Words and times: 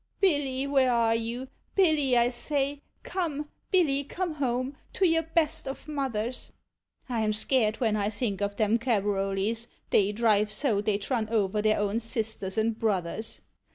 Billy— 0.19 0.65
where 0.67 0.91
are 0.91 1.13
you, 1.13 1.47
Billy, 1.75 2.13
1 2.15 2.31
say? 2.31 2.81
come, 3.03 3.49
Billy, 3.69 4.03
come 4.03 4.33
home, 4.33 4.75
to 4.93 5.07
your 5.07 5.21
best 5.21 5.67
of 5.67 5.87
Mothers! 5.87 6.51
1 7.05 7.21
'in 7.21 7.33
scared 7.33 7.75
when 7.79 7.95
I 7.95 8.09
think 8.09 8.41
of 8.41 8.55
them 8.55 8.79
Cabroleys, 8.79 9.67
they 9.91 10.11
drive 10.11 10.49
so, 10.51 10.81
they 10.81 10.97
'd 10.97 11.11
run 11.11 11.29
over 11.29 11.61
their 11.61 11.77
own 11.77 11.99
Sisters 11.99 12.57
and 12.57 12.79
Brothers. 12.79 13.41